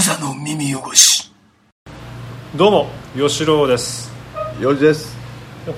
[0.00, 1.30] 無座の耳汚し。
[2.56, 4.10] どうも吉郎です。
[4.58, 5.14] 4時です。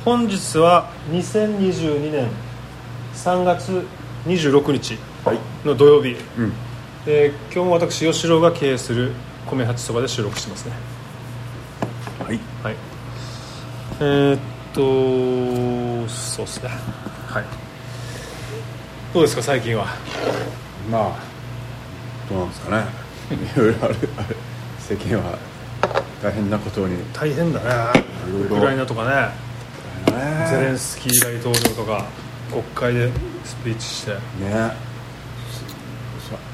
[0.04, 2.28] 本日は2022年
[3.16, 3.84] 3月
[4.26, 5.38] 26日はい。
[5.66, 6.52] の土曜日、うん。
[7.04, 9.10] えー今日も私吉郎が経営する
[9.50, 10.72] 米八そばで収録してますね。
[12.24, 12.38] はい。
[12.62, 12.76] はい。
[13.98, 14.38] えー、っ
[16.06, 16.70] とそうですね。
[17.26, 17.44] はい。
[19.12, 19.86] どうですか最近は？
[20.88, 21.12] まあ
[22.28, 23.01] どうなんですかね
[23.34, 23.96] いろいろある。
[24.16, 24.36] ある
[24.78, 25.38] 世間は
[26.22, 26.96] 大変なことに。
[26.96, 27.60] ね大変だ
[27.94, 28.04] ね。
[28.44, 29.32] ウクライナとかね。
[30.50, 32.06] ゼレンスキー大統領とか
[32.50, 33.10] 国会で
[33.44, 34.12] スピーチして。
[34.12, 34.18] ね。
[34.50, 34.76] さ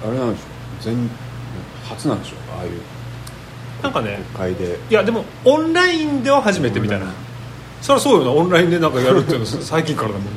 [0.04, 0.48] あれなんでしょう。
[0.82, 1.10] 全
[1.88, 2.38] 初なんでしょう。
[2.51, 2.80] かああいう。
[3.82, 4.79] なんかね国会で。
[4.90, 7.06] いやでもオンラインでは初めてみたいな。
[7.80, 10.34] そりゃそうよなオンラインでなんかやるっていうのは最近からだもんなん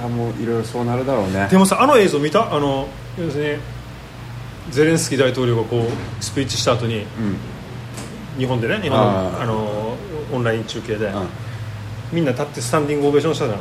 [0.00, 1.48] かもういろいろそうなるだろうね。
[1.50, 2.54] でもさあの映像見た？
[2.54, 3.60] あの要するに
[4.70, 7.06] ゼレンスキー大統領がこうスピーチした後にうん
[8.38, 9.96] 日本でね日本のあの
[10.32, 11.24] オンライン中継であ
[12.12, 13.60] みんな立ってスタンディングオベーションしたじゃん。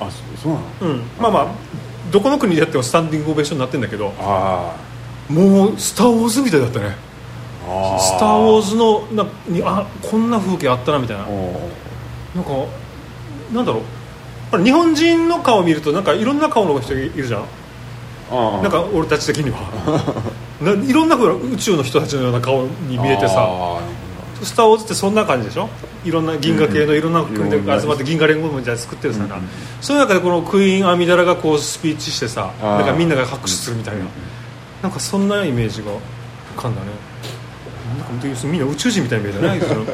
[0.00, 0.64] あそそうなの？
[0.80, 1.02] うん。
[1.18, 1.48] まあまあ
[2.10, 4.76] どこの国でやってもスタンディングオベーションになってんだけどあ
[5.28, 6.96] もう「スター・ウォーズ」みたいだったね。
[7.68, 11.24] ああ「スター・ウォーズの」なにあこんな風景あったなみたいな。
[11.24, 11.68] お
[12.34, 12.50] なんか
[13.52, 13.82] なんだろう？
[14.50, 17.44] 日本人の顔見るとなんかいろんな顔の人いるじゃん。
[18.30, 19.58] あなんか俺たち的には。
[20.60, 23.34] ないろんな宇宙の人たちのような顔に見えてさ。
[23.38, 23.78] あ
[24.42, 25.68] 「スター・ウォーズ」ってそんな感じでしょ？
[26.04, 29.32] いろんな銀河系のいろんな国で集まって銀河連合みたいなの作ってるさな、うん。
[29.32, 29.48] うん
[29.80, 34.08] その中でこのクイーン・アミダラがこうスピーチしてさなんかみんなが拍手するみたいな、うん。
[34.82, 35.88] なんかそんなイメージが
[36.56, 36.86] 浮かんだね。
[37.98, 39.84] なんかみんな宇宙人みたいに見えたねその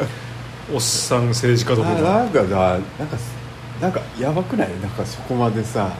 [0.74, 1.90] おっさん政治家とか。
[1.90, 3.16] あなんかさなんか
[3.80, 4.68] なんかやばくない？
[4.80, 5.92] なんかそこまでさ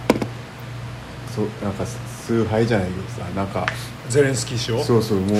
[1.35, 1.85] そうなんか
[2.27, 3.67] 崇拝じゃないけどさなんか。
[4.09, 4.85] ゼレンスキー氏を？
[4.85, 5.31] そうそうもう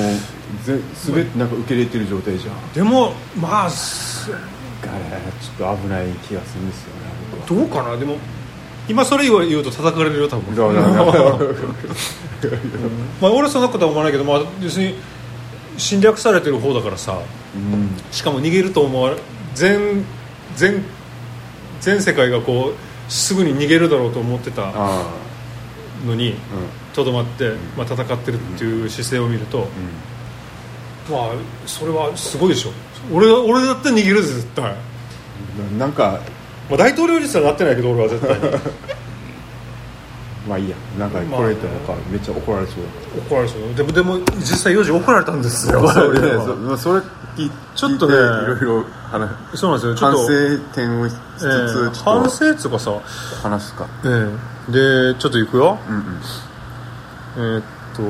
[0.65, 2.73] ぜ全てなんか受け入れてる状態じゃん。
[2.73, 4.41] でもまあすあれ
[5.41, 7.01] ちょっと危ない気がするんですよね
[7.47, 7.61] 僕は。
[7.61, 7.97] どうかな？
[7.99, 8.17] でも
[8.89, 10.57] 今それ言うと叩かれるよ多分。
[10.57, 11.37] だからだから。
[13.21, 14.95] まあ俺はそんなことは思わないけど、まあ、要するに
[15.77, 17.21] 侵略されてる方だからさ
[17.55, 17.91] うん。
[18.11, 19.17] しかも逃げると思われ
[19.55, 20.05] 全
[20.57, 20.83] 全
[21.85, 25.05] 全世界がこうすぐに逃げるだろうと思ってたあ
[26.07, 26.35] のに
[26.93, 29.67] あとどまって、まあ、戦ってるっていう姿勢を見ると、
[31.11, 31.31] まあ
[31.67, 32.71] それはすごいでしょ。
[33.13, 34.77] 俺は俺だって逃げるぜ絶対、ま
[35.71, 36.21] うんなんか
[36.71, 38.41] あ、大統領にすらなってないけど俺は絶対に
[40.49, 40.77] まあいいや。
[40.99, 42.77] なんかまあこれってなんかめっちゃ怒られそう。
[43.27, 43.75] 怒られそう。
[43.75, 45.81] でもでも実際4時怒られたんですよ。
[45.81, 46.77] そ れそういうのは。
[46.79, 47.01] そそれ
[47.75, 49.95] ちょっとね聞いろいろ話そうなんですよ。
[49.95, 53.03] ちょっ反と省点をしつつ、えー反っ省っつうかさ、と
[53.43, 53.87] 話すか。
[54.05, 54.31] え
[54.69, 54.73] え。
[54.73, 57.57] でちょっと行くよ、うんうん。
[57.57, 57.63] えーっ
[57.97, 58.03] と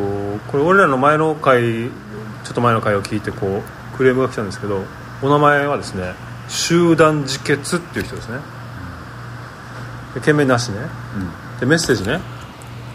[0.51, 3.63] これ俺らの前の回ちょっと前の回を聞いてこ
[3.95, 4.83] うクレームが来たんですけど
[5.23, 6.15] お名前はですね
[6.49, 8.39] 集団自決っていう人ですね。
[10.15, 10.79] で件名なしね
[11.65, 12.21] でメッセージね。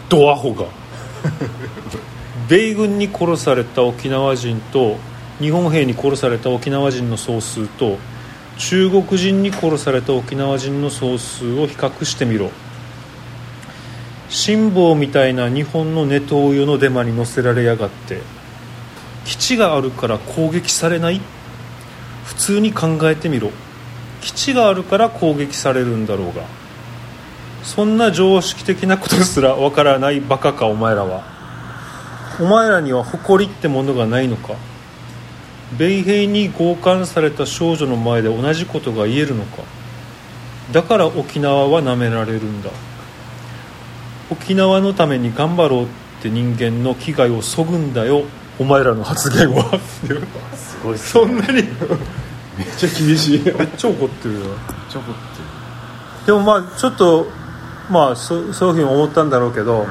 [0.08, 0.66] ドアホが。
[2.48, 4.96] 米軍に殺された沖縄人と
[5.38, 7.98] 日本兵に殺された沖縄人の総数と
[8.58, 12.50] 中国人に殺された沖縄人の総数を比較してみろ。
[14.28, 18.20] 辛抱みたいな日本のネトウヨのデマに乗せられやがって
[19.24, 21.20] 基地があるから攻撃されない？
[22.24, 23.50] 普通に考えてみろ。
[24.20, 26.44] 基地があるから攻撃されるんだろうが。
[27.62, 31.22] そんな常識的なことすらわからないバカかお前らは。
[32.40, 34.54] お前らには誇りってものがないのか？
[35.78, 39.62] 米兵に強姦された少女の前で同じことが言えるのか？
[40.72, 42.70] だから沖縄は舐められるんだ。
[44.30, 45.86] 沖縄のために頑張ろうっ
[46.22, 48.24] て人間の危害をそぐんだよ
[48.58, 49.78] お前らの発言は。
[49.80, 51.52] すごいそんなに？
[51.52, 51.64] めっ
[52.78, 53.42] ちゃ厳しい。
[53.42, 54.40] めっめっちゃ怒ってるよ。
[54.90, 57.26] ちゃ怒ってでもまあちょっと
[57.90, 59.86] まあそそういうふうに思ったんだろうけど、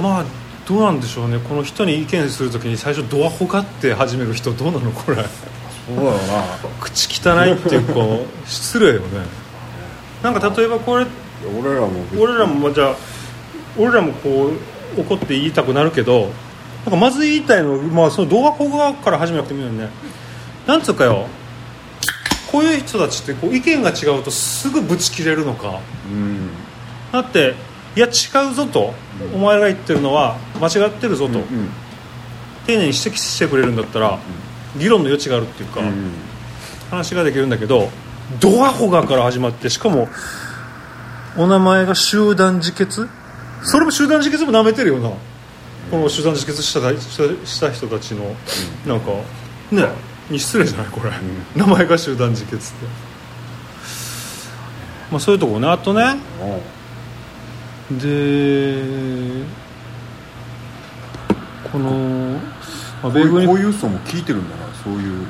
[0.00, 0.24] まあ
[0.66, 1.38] どうなんでしょうね。
[1.38, 5.16] この人に意見するときに最初ドアホガって始める人どうなのこれ。
[5.86, 6.16] そうだよな。
[6.80, 7.94] 口汚いっていうか
[8.46, 9.06] 失礼よね。
[10.22, 11.06] なんか例えばこれ
[11.60, 11.88] 俺らも
[12.18, 12.96] 俺らもまあじゃあ
[13.78, 14.50] 俺らもこ
[14.96, 16.30] う怒って言いたくなるけど
[16.84, 19.90] なんかまず言いたいのまあその動画保護から始めなくてもいいよね。
[20.66, 21.26] なんつうかよ
[22.50, 25.80] こういう人たちってこう意見が違うとすぐぶち切れるのか。
[26.10, 26.50] うん。
[27.12, 27.54] だって
[27.96, 28.94] いや違うぞと、
[29.34, 31.70] お前が言ってるのは間違ってるぞと、うん
[32.66, 34.18] 丁寧に指摘してくれるんだったら、
[34.76, 36.12] 議論の余地があるっていうか、うん。
[36.90, 37.88] 話ができるんだけど
[38.40, 40.08] ドアホガから始まってしかも
[41.36, 43.08] お名前が集団自決？
[43.62, 45.10] それも集団自決も舐めてるよな。
[45.90, 48.34] この集団自決したしたした人たちの
[48.86, 49.12] なんか
[49.70, 49.88] ね
[50.30, 51.10] に失礼じゃないこれ、
[51.54, 52.86] 名前が集団自決って。
[55.10, 55.68] まあそういうとこね。
[55.68, 56.16] あとね。
[57.90, 58.82] で
[61.70, 62.40] この、
[63.02, 64.66] まあ、米軍にこういう層も聞いてるんだな。
[64.82, 65.28] そういう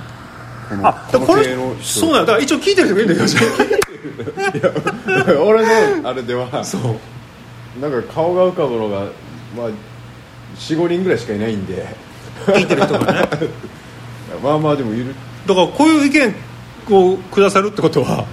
[0.68, 3.40] このあこ系ののそうなんだだから一応聞いてる人がいるんだよじゃ
[5.42, 6.48] 俺のあれでは。
[6.52, 6.82] あそう。
[7.80, 9.00] なんか顔が浮かぶのが
[9.54, 9.70] まあ
[10.56, 11.86] 45人ぐらいしかいないんで。
[12.46, 13.28] 聞いてる人がね
[14.42, 15.14] まあまあでもいる。
[15.46, 16.34] だからこういう意見
[16.90, 18.26] をくださるってことは、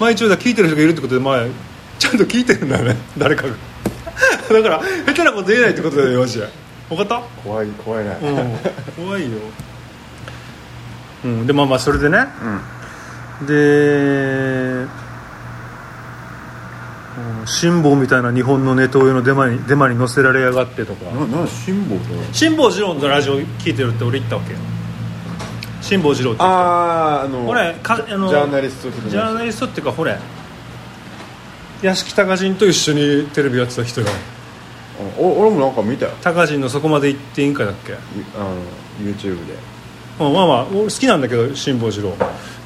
[0.00, 1.44] まあ一応だ聞いてる人がいるってことでまあ
[1.98, 2.96] ちゃんと聞いてるんだよね。
[3.18, 3.48] 誰かが。
[4.52, 6.48] だから下手なこと言えないってことだよマジで
[6.88, 7.20] 分かった？
[7.44, 8.16] 怖い怖いな、うん。
[8.96, 9.38] 怖いよ、
[11.24, 12.26] うん、でまあまあそれでね。
[13.46, 13.56] で、う
[14.84, 14.88] ん
[17.46, 21.00] 辛抱みたいな日本のネトウヨのデマにデマに載せられやがってとか。
[21.46, 24.58] 辛抱と辛坊治郎のラジオ聞いてるって俺言ったわけよ
[25.88, 30.18] 辛坊治郎ってあああの俺かあのジャーナリスト的なジャーナリストっていうかほれ。
[31.82, 34.06] 屋敷隆人と一緒にテレビやってた人よ。
[35.18, 36.12] お俺もなんか見たよ。
[36.22, 37.92] 隆人のそこまで行っていいんかだっけ？
[37.94, 37.98] あ
[38.38, 38.56] の
[39.00, 39.54] YouTube で。
[40.18, 42.14] うんまあまあ俺好きなんだけど辛坊治郎。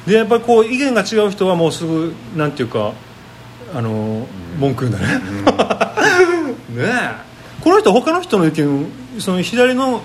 [0.07, 2.93] でやっぱりこう意見が違う人はもうすぐなんていうか
[3.73, 4.25] あの、
[4.57, 5.19] 文句言うんだね、
[6.75, 7.11] ねえ。
[7.61, 10.01] この人他の人の意見その左の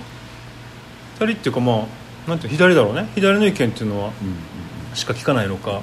[1.14, 1.76] 左っていうかまあ
[2.26, 3.08] なんて左だろうね。
[3.14, 4.12] 左の意見っていうのは
[4.94, 5.82] しか聞かないのか。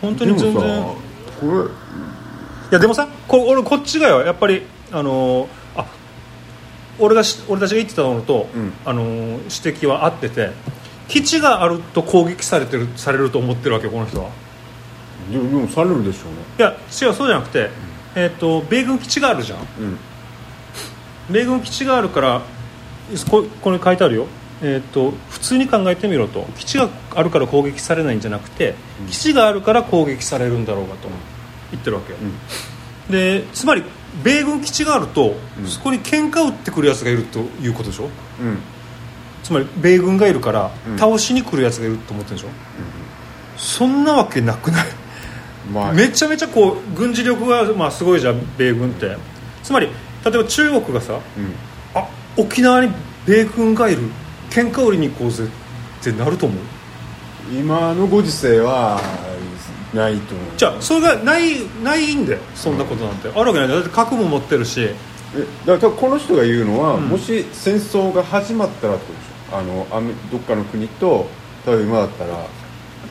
[0.00, 0.62] 本当に全然。
[1.40, 1.64] こ
[2.70, 4.20] いやでもさこ俺こっちがよ。
[4.22, 4.62] やっぱり
[4.92, 5.86] あのーあ
[6.98, 8.72] 俺がし俺たちが言ってたのと、うん。
[8.84, 9.32] あのー
[9.66, 10.50] 指摘は合ってて
[11.08, 14.30] 基地があると攻撃されてるされると思ってるわけよこの人は。
[15.30, 16.38] れでもされるでしょうね。
[16.58, 17.70] いや違うそうじゃなくて、
[18.14, 19.58] えー、と米軍基地があるじゃん。
[19.58, 19.98] うん。
[21.30, 22.42] 米軍基地があるから
[23.28, 24.26] ここれ書いてあるよ、
[24.62, 26.46] えー、と普通に考えてみろと。
[26.56, 28.74] 基地があるから攻撃されないんじゃなくて、
[29.10, 31.08] 基地があるから攻撃されるんだろうがと
[31.70, 32.18] 言ってるわけよ、
[33.10, 33.84] でつまり
[34.24, 35.66] 米軍基地があると、うん。
[35.66, 38.04] そこに喧嘩を打ってくるやつがいるということでしょ？
[38.04, 38.10] うん。
[39.42, 40.98] つまり米軍がいるから、うん。
[40.98, 42.48] 倒しに来るやつがいると思ってるでしょ、
[43.58, 44.86] そんなわけなくない？
[45.70, 45.92] まあ。
[45.92, 49.16] めちゃめちゃこう軍事力がまあすごいじゃん米軍って。
[49.62, 49.92] つまり例
[50.34, 51.54] えば中国がさうん。
[51.94, 52.08] あ
[52.38, 52.92] 沖縄に
[53.26, 54.02] 米軍がいる
[54.56, 56.58] 喧嘩売りに行こうぜってなると思う？
[57.52, 58.98] 今のご時世は
[59.92, 60.46] ないと思う。
[60.56, 63.80] じゃあそれがないないんでそんなことなんて、あるわけないんだよ。
[63.80, 64.80] だって核も持ってるし。
[64.82, 64.96] え
[65.66, 67.08] だからこの人が言うのは、うん。
[67.08, 69.58] もし戦争が始まったらってことでしょ？
[69.58, 71.28] あのアメどっかの国と
[71.66, 72.46] 例えば今だったら。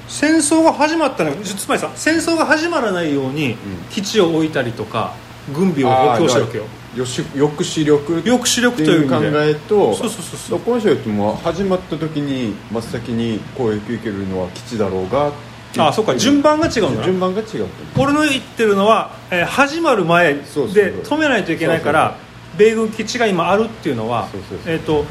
[0.07, 3.55] 戦争が始まったらつまりさ戦争が始まらないように
[3.89, 5.15] 基地を置いたりとか
[5.51, 6.65] 軍備を補強してるわけよ
[6.95, 7.25] 抑
[7.61, 10.59] 止力抑止力っていう考という意味でえとそうそうそうそう。
[10.59, 15.31] この人が言っても始まった時に真っ先に攻撃受けるのは基地だろうが
[15.77, 22.17] あそうか順番が違うん順番が違う俺の言ってるのは、えー始まる前で止めないといけないから
[22.57, 24.29] 米軍基地が今あるっていうのは
[24.65, 25.05] えー、と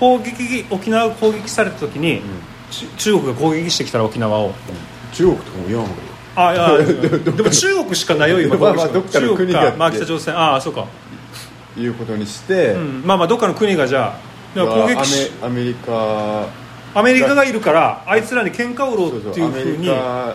[0.00, 2.22] 攻撃沖縄が攻撃された時に、
[2.70, 4.54] ち中国が攻撃してきたら沖縄を。
[5.12, 5.96] 中国とかも言わんほう
[6.36, 6.78] あいや
[7.18, 10.36] でも中国しかないよ今まあまあどっかの国が中国か、まあ、北朝鮮。
[10.36, 10.86] ああそうか、が
[11.76, 14.18] いうことにして、うん、まあまあどっかの国がじゃ
[14.56, 16.48] あ攻撃しアメアメリカ
[16.94, 20.34] アメリカがいるからあいつらに喧嘩売ろうっていうアメリふうにカ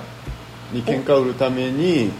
[0.72, 2.12] に喧嘩売るために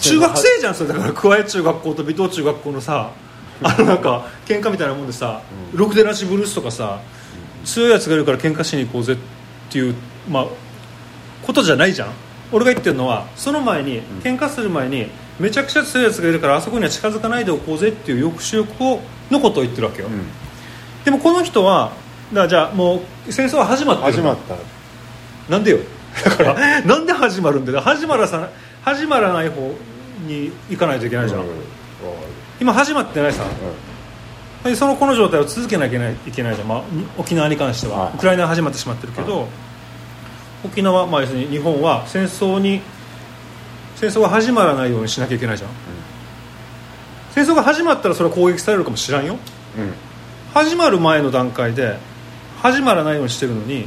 [0.00, 0.88] 中学生じゃんそれ。
[0.90, 3.10] だから桑江中学校と尾藤中学校のさ
[3.62, 5.40] あのなんか喧嘩みたいなもんでさ、
[5.72, 6.98] ろくでなしブルースとかさ
[7.64, 9.16] 強いやつがいるから喧嘩しに行こうぜっ
[9.70, 9.94] ていう
[10.28, 10.46] まあ
[11.42, 12.08] ことじゃないじゃん。
[12.52, 19.00] 俺が言ってるのはその前に喧嘩する前にめちゃくちゃ強いやつがいるからあそこには近づかないでおこうぜっていう抑止力を
[19.30, 20.26] のことを言ってるわけよ、うん。
[21.04, 21.92] でもこの人は
[22.32, 24.56] だじゃあもう戦争は始まってる始まった。
[25.50, 25.78] なんでよ。
[26.24, 27.80] だから なんで始まるんだよ。
[27.80, 28.48] 始まらさ
[28.82, 29.74] 始まらない方
[30.26, 31.46] に行かないといけないじゃん、うん。
[32.60, 33.44] 今始まってないさ。
[34.64, 34.70] うん。
[34.70, 38.12] でそのこの状態を続けなきゃいけないいけないじゃん、まあ、に沖縄に関しては、はい。
[38.14, 39.48] ウクライナは始まってしまってるけど、
[40.64, 42.80] 沖縄、まあ、要するに日本は戦争に
[43.96, 45.70] 戦争が始まらないようにしなきゃいけないじゃん、
[47.32, 49.38] 戦争が始まったらそれは攻撃されるかもしらんよ。
[49.78, 49.92] うん
[50.54, 51.98] 始まる前の段階で
[52.62, 53.86] 始まらないようにしてるのに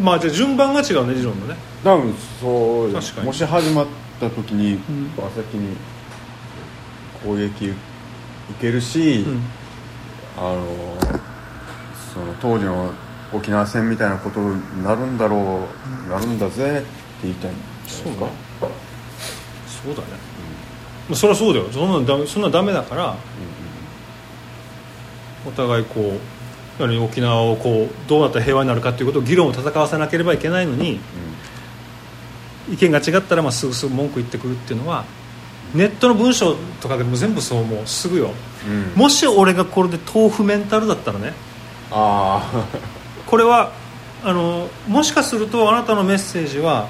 [0.00, 1.54] まあじゃあ順番が違うね理論のね。
[1.84, 3.26] 多分そう確かに。
[3.26, 3.86] もし始まっ
[4.18, 4.78] た時にん。
[5.16, 5.76] 真っ先に
[7.22, 7.76] 攻撃受
[8.60, 9.42] けるし、うん。
[10.36, 10.66] あの
[12.12, 12.92] その当時の
[13.32, 15.68] 沖縄戦みたいなことになるんだろ
[16.06, 16.86] う、なるんだぜって
[17.24, 18.08] 言いたいんですか。
[18.08, 18.32] そうね
[19.84, 20.08] そうだね。
[21.08, 21.68] まあそりゃそうだよ。
[21.70, 23.16] そんなんダメそんなんダメだから
[25.46, 26.18] お互いこ
[26.78, 31.00] う何沖縄をこうどうなったら平和になるかっていうことを議論を戦わせなければいけないのに
[32.70, 35.04] 意見が違ったらまあすぐすぐ文句言ってくるっていうのは
[35.74, 37.86] ネットの文章とかでも全部そうもう。
[37.86, 38.30] すぐよ。
[38.66, 38.72] うん。
[38.72, 41.32] うんもし俺がこれで豆腐メンタルだったらね。
[41.90, 42.66] あ
[43.28, 43.72] これは
[44.24, 46.88] あのもしかするとあなたのメッセージは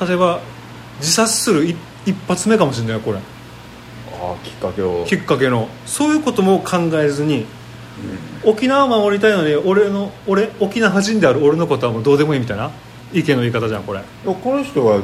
[0.00, 0.40] 例えば
[1.00, 1.76] 自殺する一
[2.06, 3.18] 一発目かもしれないよこれ。
[3.18, 3.20] ー
[4.10, 5.04] あーきっかけを。
[5.06, 5.68] きっかけの。
[5.84, 7.44] そういうことも考えずに
[8.44, 12.70] 沖縄を守りたいのに俺の俺沖縄人である俺のことはもうどうでもいいみたいな
[13.12, 14.02] 意見の言い方じゃんこれ。
[14.24, 15.02] この人は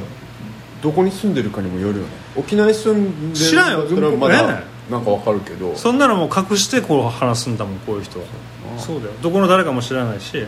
[0.82, 2.10] どこに住んでるかにもよるよね。
[2.34, 5.76] 沖縄に住んでる知らんよだったらまだねなんかわかるけど。
[5.76, 8.24] そんなのもう隠してこう話すんだもんこういう人は。
[8.24, 9.12] あそうだよ。
[9.22, 10.44] どこの誰かも知らないし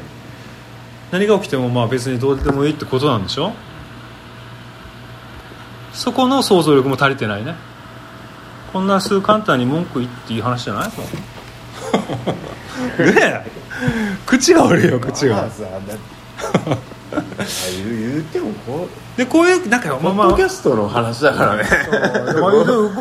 [1.11, 3.53] 何が起きてもまあ別にどうでもいいってことなんでしょ？
[5.93, 7.55] そこの想像力も足りてないね。
[8.73, 10.89] こんなすぐ簡単に文句言っていい話じゃない？
[13.15, 13.45] ねえ。
[14.27, 15.47] 口が悪いよ口が。
[17.77, 18.89] 言う言うてもこう。
[19.19, 20.27] でこういうなんかポまあまあ。
[20.29, 21.65] ッドキャストの話だからね。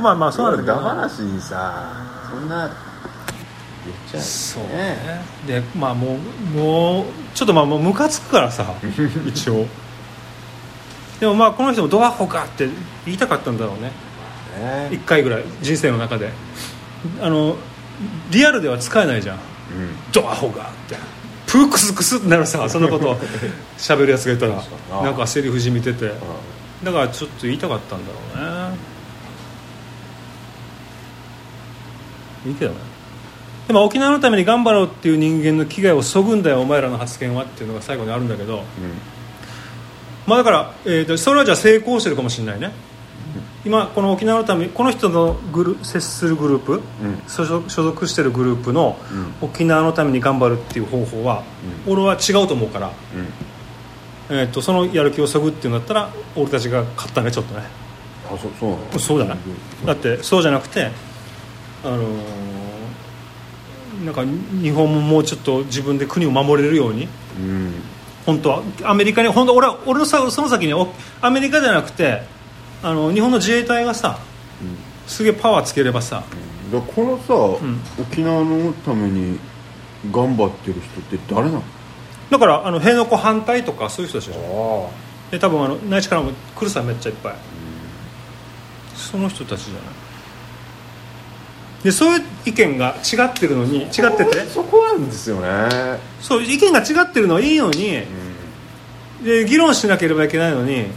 [0.01, 1.91] まあまあそうなんだけどダ話 にさ
[2.31, 2.69] そんな
[3.87, 5.21] 言っちゃうそうね。
[5.45, 6.17] でまあも
[6.55, 8.65] うもうちょっとまあもうムカつくからさ
[9.25, 9.65] 一応。
[11.19, 12.67] でもまあこの人もドアホかって
[13.05, 13.91] 言いたかったんだろうね。
[14.59, 14.89] ね。
[14.91, 16.31] 1回ぐらい人生の中で。
[17.21, 17.55] あの
[18.31, 19.35] リアルでは使えないじゃん。
[19.35, 19.41] うん。
[20.11, 20.97] ドアホがって。
[21.47, 23.17] プークスクスってなるさ そんなこと
[23.77, 25.03] 喋るやつがいたら。
[25.03, 26.05] なんかセリフじみてて。
[26.05, 26.13] う
[26.83, 28.77] だからちょっと言いたかったんだろうね。
[32.47, 32.96] いいけどね
[33.67, 38.59] でも沖縄のために頑張ろうっていう人間の危害をそぐんだよお前らの発言はっていうのが最後にあるんだけど。
[38.59, 38.63] ん。
[40.25, 42.71] まあだから、えーとそれはじゃあ成功してるかもしれないね。
[43.65, 46.81] 今この沖縄のためにこの人のグル接するグループ、うん。
[47.27, 48.97] 所属してるグループの
[49.41, 51.43] う沖縄のために頑張るっていう方法は、
[51.85, 52.91] 俺は違うと思うから、
[54.29, 54.37] うん。
[54.37, 57.63] えー、とそのやる気をそぐっていうんだったら俺たちが勝ったねちょっとね。
[58.31, 58.99] あそそうなの？
[58.99, 59.37] そうじゃない。
[59.85, 60.89] だってそうじゃなくて
[61.83, 62.56] あのー
[64.07, 64.23] なんか
[64.61, 67.09] 日本ももうちょっと自分で国を守れるように。
[67.37, 67.73] うん
[68.25, 68.63] 本当は。
[68.83, 70.87] アメリカに本当俺は俺のさその先にお
[71.21, 72.23] アメリカじゃなくて
[72.81, 74.19] あの日本の自衛隊がさ
[75.07, 76.23] すげえパワーつければさ。
[76.71, 77.79] だからこのさ、ん。
[78.01, 79.39] 沖縄のために
[80.11, 81.63] 頑張ってる人って誰なの？
[82.29, 84.89] だからあの辺野古反対とかそういう人たちでしょ。
[85.29, 87.35] あで多分あの内地からも来るさめっちゃいっぱい。
[88.95, 89.83] その人たちじゃない
[91.87, 94.45] でそういう意見が違ってるのに違ってて。
[94.47, 95.97] そこなんですよね。
[96.19, 98.03] そう意見が違ってるのはいいのに
[99.23, 100.87] で議論しなければいけないのに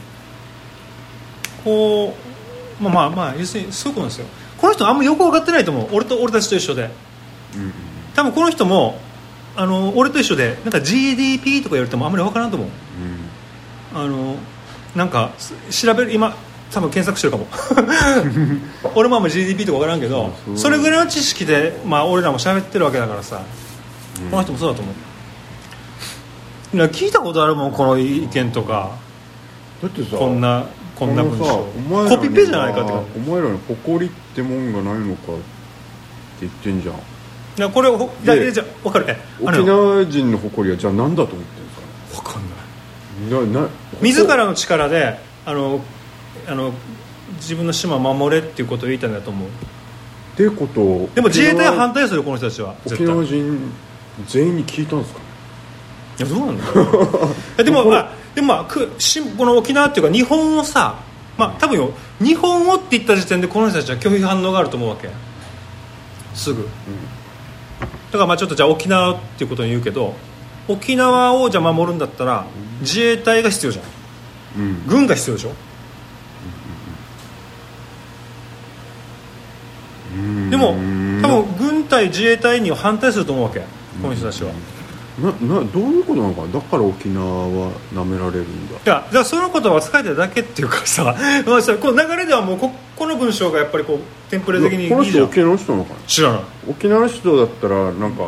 [1.63, 2.13] こ
[2.81, 4.27] うまあまあまあ要するにそういうことなんですよ。
[4.59, 5.89] この人あんまよく分かってないと思う。
[5.93, 6.91] 俺と俺たちと一緒で。
[7.55, 7.73] うん
[8.17, 8.99] 多分この人も
[9.55, 12.69] あの俺と一緒でなんか GDP とか言われてもあんまり分からんと思う。
[13.95, 14.35] あの
[14.97, 15.55] なんかす
[15.87, 16.35] 調べる今
[16.73, 17.47] 多分検索してるかも。
[18.95, 23.43] 俺もあんま GDP とか分からんけどそれぐらいの知識で、まあ、俺らも喋ってるわけだからさ、
[24.31, 24.95] この人もそうだと思う。
[26.89, 28.91] 聞いたことあるもんこの意見とか。
[29.83, 31.67] だってさこんなこんな文章。
[32.17, 33.03] コピペじゃないかってか。
[33.17, 35.43] お前らに誇りってもんがないのかって
[36.43, 36.95] 言ってんじゃん。
[36.95, 36.99] い
[37.57, 38.35] やこれをほじゃ
[38.85, 39.07] 分かる。
[39.09, 41.73] えあの沖縄人の誇りはじゃあ何だと思ってるんで
[42.15, 42.23] すか？
[42.23, 42.43] 分かん
[43.31, 43.53] ない。
[43.55, 43.69] なな
[44.01, 45.81] 自らの力であの
[46.51, 46.73] あの
[47.37, 49.49] 自分の島を守れっていうことを言いたいんだと思う。
[49.49, 49.53] っ
[50.37, 52.75] てことをでも自衛隊は反対対するこの人たちは。
[52.87, 53.73] 絶沖対縄人
[54.27, 55.21] 全員に聞いたんですか？
[56.19, 56.65] いやどうなんだ
[57.65, 60.97] でも まあでもまあくしこの沖縄っていうか日本をさ
[61.39, 65.09] まあ多分よ日本をって言った時点でこの人たちは拒否反応があると思うわけ。
[66.35, 70.15] すぐ、だからまあちょっとじゃあ沖縄っていうことに言うけど
[70.69, 72.45] 沖縄をじゃあ守るんだったら
[72.81, 74.63] 自衛隊が必要じゃん。
[74.63, 74.83] うん。
[74.87, 75.53] 軍が必要でしょ
[80.13, 81.21] うんでもうん。
[81.23, 83.61] 多分軍隊自衛隊には反対すると思うわけ。
[84.03, 84.53] この人たちは。
[85.19, 86.49] ななどういうことなのかな？
[86.49, 88.77] だから沖縄は舐められるんだ。
[88.77, 91.15] いやじゃあその言葉を使えてるだけっていうかさ
[91.47, 96.01] まあさこの流れではもうここの文章がやっぱりこうテンプレ的にいいこの人沖縄の人なのかな？
[96.07, 96.41] 知らない。
[96.69, 98.23] 沖縄の人だったらなんか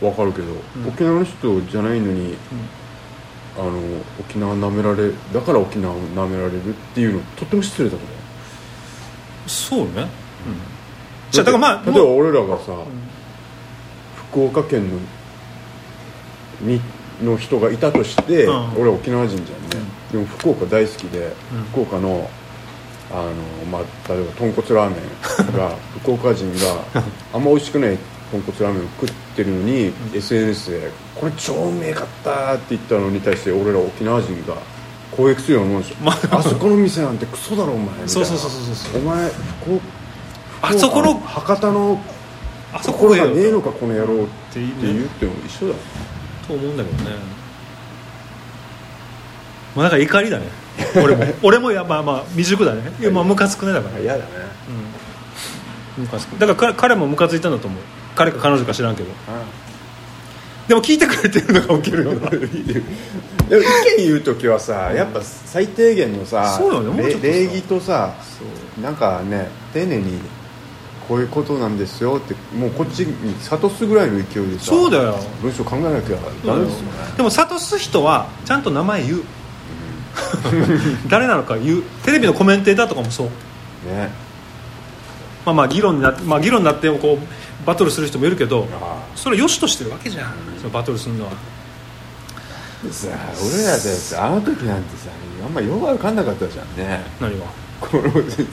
[0.00, 0.46] わかるけど、
[0.88, 2.34] 沖縄の人じゃないのに、
[3.56, 3.78] あの
[4.18, 9.48] 沖縄舐められだから沖縄を舐められるっていうのとっても失礼だと思う。
[9.48, 10.08] そうね、うん、
[11.32, 12.72] じゃあだからまあ例えば俺らがさ、
[14.30, 14.98] 福岡県の
[16.60, 16.80] に
[17.22, 18.72] の人がいたとして、うん。
[18.74, 21.32] 俺は沖縄人じゃんね、でも福岡大好きで、
[21.70, 22.28] 福岡の
[23.10, 23.32] あの、
[23.70, 24.96] まあ、例えば豚骨ラーメ
[25.52, 27.98] ンが 福岡人があんま美味しくない
[28.30, 34.56] 豚骨ラーメンを食ってるのに、SNS で「これ超うめえかった」って言ったのに対して俺ら沖縄人が
[35.10, 37.84] 攻撃するようなもんでしょ、まあ、そこの店なんてクソだろお前。
[37.84, 38.50] みたいなそうそうそう。
[38.50, 39.34] そうそうお前こ
[39.76, 39.80] う
[40.62, 42.00] あそこの博多の
[42.72, 45.72] あそこがねえのかこの野郎っって言っても一緒だ。
[45.72, 45.78] よ
[46.46, 47.16] と思うんだけどね。
[49.74, 50.46] まあだから怒りだね。
[51.02, 51.24] 俺も。
[51.42, 52.82] 俺もやまあまあ未熟だね。
[53.00, 54.00] いやまあムカつくねだから。
[54.00, 54.24] 嫌だね。
[55.96, 56.38] ムカつく。
[56.38, 57.80] だから彼彼もムカついたんだと思う。
[58.14, 59.08] 彼か彼女か知らんけど。
[60.68, 62.28] でも聞いてくれてるのがウケるよな。
[62.30, 63.64] でも意
[63.98, 66.60] 見言う時はさやっぱ最低限のさ
[66.94, 67.16] ね。
[67.22, 68.12] 礼儀とさ
[68.82, 70.20] なんかね丁寧に
[71.08, 75.18] こういうことなんですよってもうこっちに諭すぐらいの勢いでさそうだよ。
[75.40, 76.92] 文章考えなきゃダメですよね。
[77.16, 79.22] でも諭す人はちゃんと名前言う。
[81.08, 81.82] 誰なのか言う。
[82.04, 83.26] テレビのコメンテーターとかもそう。
[83.86, 84.10] ね。
[85.44, 91.32] まあまあ議論になって、まあ、議論になってこうバトルする人もいるけどあそれを良しとしてるわけじゃん、そのバトルするのは。
[91.32, 93.08] あさ
[93.40, 95.10] 俺らでさあの時なんてさ
[95.44, 97.04] あんまよく分かんなかったじゃんね。
[97.20, 97.46] 何が？
[97.80, 98.02] この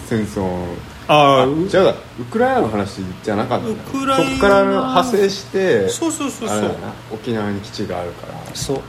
[0.08, 0.64] 戦争
[1.12, 4.30] ああじゃあウクライナの話じゃなかったのウクライナ。
[4.30, 6.76] そっから派生してそうそうそうそう。
[7.12, 8.56] 沖縄に基地があるから。
[8.56, 8.82] そう。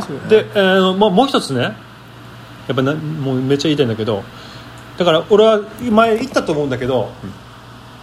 [0.00, 1.60] そうで、えーまあ、もう一つね。
[1.62, 1.74] や
[2.72, 4.24] っぱなもうめっちゃ言いたいんだけど。
[4.96, 5.60] だから俺は
[5.90, 7.10] 前言ったと思うんだけど、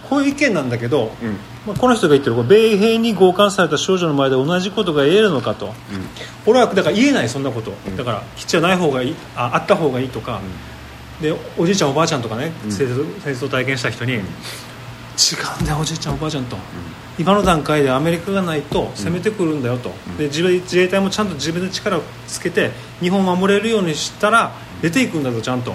[0.08, 1.38] こういう意見なんだけど、うん。
[1.66, 5.74] まあ、この人が言ってるこう米兵に強姦された少女の前で同じことが言えるのかと、
[6.46, 7.96] 俺はだから言えないそんなこと、ん。
[7.96, 10.40] だから基地はない方がいいああった方がいいとか、
[11.20, 12.72] でおじいちゃんおばあちゃんとかね、うん。
[12.72, 16.56] 戦争体験した人に、違うんだよおじいちゃんおばあちゃんと、
[17.18, 25.74] 今の段階でアメリカがないと攻めてくるんだよと、で自衛自衛隊もちゃんと自分で力をつけて日本を守れるようにしたら出ていくんだぞちゃんと、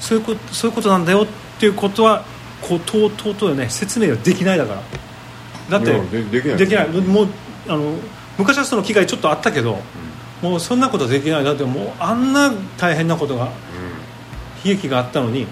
[0.00, 1.26] そういうことそういうことなんだよっ
[1.58, 2.24] ていうことは
[2.60, 4.82] こうとうとうとうね説明はできないだから。
[5.70, 6.56] だってでできない。
[6.58, 6.88] できない。
[6.88, 7.28] もう
[7.66, 7.94] あの
[8.38, 9.80] 昔はその機会ちょっとあったけど、
[10.42, 11.44] もうそんなことできない。
[11.44, 13.50] だってもうあんな大変なことが
[14.64, 15.46] 悲劇があったのに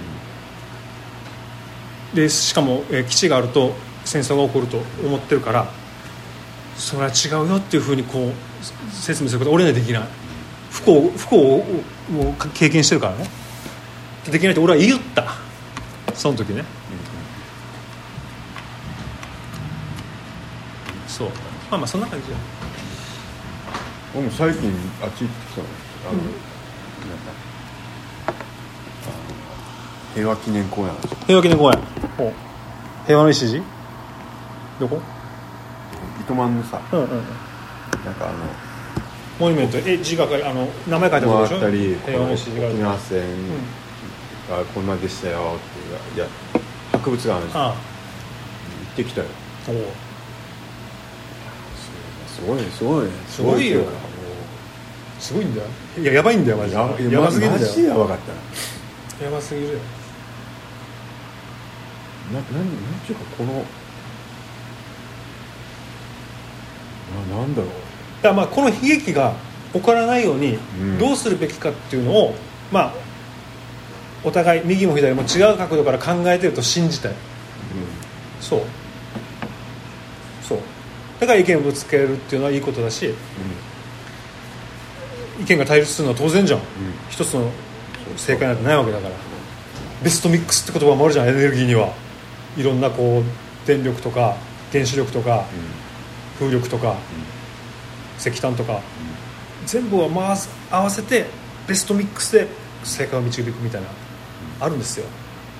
[2.14, 3.72] でしかも、えー基地があると
[4.04, 5.70] 戦争が起こると思ってるから
[6.76, 8.32] それは違うよっていうふうにこう
[8.92, 10.02] 説明することは俺にはできない。
[10.70, 11.64] 不幸不幸を
[12.54, 13.28] 経験してるからね。
[14.30, 15.34] できないって俺は言った。
[16.14, 16.64] その時ね、
[21.06, 21.28] そう。
[21.70, 22.36] まあまあそんな感じよ
[24.14, 24.70] 俺も最近
[25.02, 25.66] あっち行ってきたの。
[26.10, 26.28] あの、なん。
[26.28, 27.49] だあの
[30.14, 30.92] 平和記念公園。
[31.26, 31.78] 平和記念公園。
[32.16, 32.32] ほう。
[33.06, 33.62] 平和の礎？
[34.78, 35.00] どこ？
[36.20, 36.80] 糸満のさ。
[36.92, 37.10] うんうんうん。
[38.04, 38.38] なんかあの
[39.38, 39.78] モニュメント。
[39.78, 41.58] え字があの名前書いてあるでしょ？
[41.58, 43.22] 回ったり平和の礎がある沖縄戦
[44.48, 46.26] がこんなでしたよっていういや
[46.92, 47.76] 博物館あるじゃん行あっ
[48.96, 49.26] てきたよ。
[49.68, 49.76] あおう。
[52.26, 52.64] すごいね。
[52.70, 53.10] すごいね。
[53.28, 53.84] すごいよ。
[55.18, 55.66] すごいんだよ。
[55.98, 58.32] いややばいんだよマうジやでやばすぎるんだマジでよやばかった。
[58.32, 59.78] なやばすぎるよ
[62.32, 62.64] ななんなん
[63.04, 63.64] ていうかこの
[67.30, 67.70] ななんだろう。
[68.22, 69.34] だからまあこの悲劇が
[69.72, 70.98] 起こらないようにうん。
[70.98, 72.34] どうするべきかっていうのを、
[72.70, 72.94] まあ
[74.22, 77.14] お互い右も左も違う角度から考えてると信じたい。
[78.40, 78.62] そう。
[80.42, 80.58] そう。
[81.18, 83.14] だから意見をぶつけるっていうのはいいことだし
[85.40, 86.60] 意見が対立するのは当然じゃん、
[87.08, 87.50] 一つの
[88.16, 89.14] 正解なんてないわけだから。
[90.02, 91.92] ベストミックスって言葉もあるじゃんエネルギーには
[92.56, 94.36] いろんなこう電力とか
[94.72, 95.44] 原子力とか
[96.40, 96.96] 風力とか、
[98.18, 98.80] 石炭とか、
[99.66, 101.26] 全部を回す合わせて
[101.68, 102.48] ベストミックスで
[102.82, 103.88] 正解を導くみたいな、
[104.58, 105.06] あるんですよ。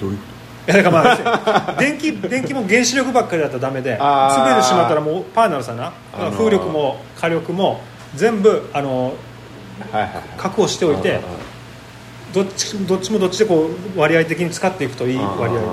[0.01, 0.21] どういうい
[0.67, 4.47] やだからまあ電気電気も原子力ばっかりだったらダメであー。
[4.47, 6.37] 全てしまったらもうパーになるさな、あのー。
[6.37, 7.81] 風力も火力も
[8.15, 9.15] 全部あの
[10.37, 11.21] 確保しておいて
[12.33, 15.67] どっちどっちもどっちでこう割合的に使っていくといい割合で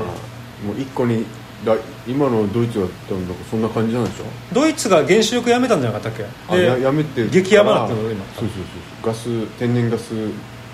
[0.65, 1.25] もう一個に
[1.65, 1.75] だ
[2.07, 4.25] 今のドイツは多分なんかそんな感じなんでしょ？
[4.53, 6.25] ドイツが原子力やめたんじゃなかったっけ？
[6.47, 7.29] あややめてる。
[7.29, 8.25] 激ヤバなってるの今。
[8.35, 9.07] そうそうそう。
[9.07, 10.13] ガス天然ガス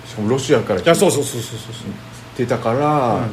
[0.06, 1.72] しかもロシアからいやそうそうそうそうそう。
[1.74, 1.92] そう
[2.34, 3.26] 来てたから、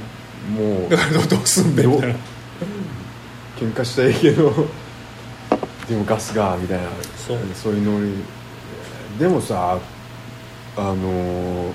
[0.49, 2.19] もうだからどうすんべみたいな。
[3.59, 4.51] 喧嘩したいけど
[5.87, 6.89] でもガスがみたいな。
[7.27, 7.39] そう。
[7.53, 8.13] そういうノリ。
[9.19, 9.77] でもさ
[10.77, 11.71] あのー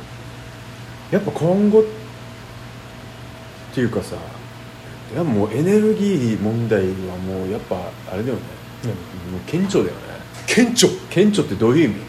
[1.12, 1.84] やっぱ今後っ
[3.72, 4.16] ていうかさ
[5.12, 7.76] いやもうエネルギー問題はもうやっぱ
[8.12, 8.40] あれだよね、
[9.30, 10.02] もう顕著だよね。
[10.46, 10.88] 顕著？
[11.10, 12.00] 顕著ってどういう意味？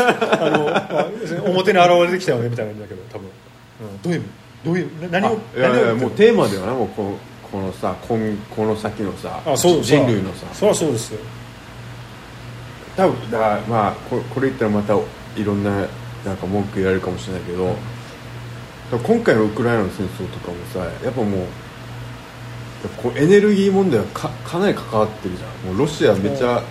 [0.00, 1.08] あの、まあ
[1.44, 3.28] 表に現れてきたよねみたいなんだけど多分。
[3.80, 4.28] うん、どういう意味？
[4.64, 6.72] どういうな何をあいやいやもうテーマではな。
[6.74, 7.16] もうこの
[7.50, 10.46] このさこんこの先のさあそう人類のさ。
[10.52, 11.20] そりゃそうですよ。
[12.96, 14.94] 多分だからまあここれ言ったらまた
[15.36, 15.86] いろんな
[16.24, 17.76] なんか文句言われるかもしれないけど、
[18.90, 21.46] 今回のウクライナの戦争とかもさやっぱもう
[22.88, 25.72] こうエネルギー問題はかかなり関わってるじゃん。
[25.72, 26.62] もうロシアめっちゃ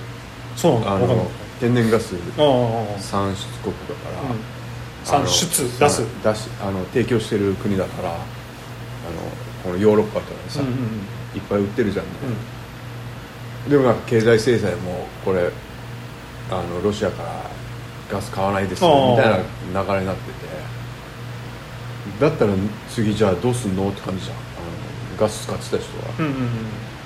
[0.56, 2.16] そうなあの天然ガス
[3.00, 4.40] 産出国だから、うん。
[5.04, 6.02] 産出出す。
[6.24, 8.20] 出しあの提供してる国だからあの
[9.64, 10.80] このヨーロッパとかでさ、うんうんうん。
[11.36, 12.06] いっぱい売ってるじゃん、
[13.66, 13.70] うん。
[13.72, 15.50] でもなんか経済制裁もこれ
[16.52, 17.50] あのロシアから
[18.12, 20.54] ガス買わないですみたいな流れになってて。
[22.20, 22.54] だったら
[22.90, 23.88] 次じゃあどうすんの？
[23.90, 24.38] って感じじゃん
[25.24, 26.50] ガス使ってた人は、うんうんうん。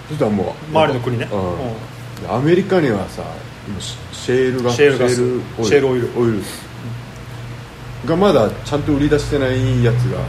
[0.10, 1.28] そしたらもう周りの国ね。
[1.32, 1.40] うん。
[1.40, 1.58] うん。
[2.22, 3.24] でアメリカにはさ
[3.68, 4.76] 今シシェールガス。
[4.76, 6.10] シェールガスシェールオイル。
[6.18, 6.42] オイル。
[8.06, 10.20] がまだちゃんと売り出してないやつが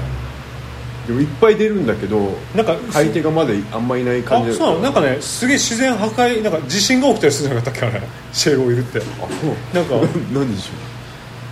[1.06, 4.80] でもいっぱい出るんだけどなんか買い手がまだあんまいない感じあそうなの？
[4.80, 8.98] なんかねすげえ自然破壊なんか地震が起きたりするんじゃなかったっけあれシェールオイルって。
[8.98, 9.74] あそう。
[9.74, 9.94] なんか。
[10.32, 10.88] 何でしょ